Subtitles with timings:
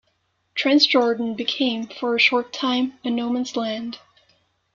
[0.55, 3.99] Transjordan became, for a short time, a no man's land.